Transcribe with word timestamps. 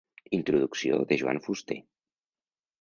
Introducció 0.37 0.97
de 1.11 1.19
Joan 1.21 1.41
Fuster. 1.45 1.81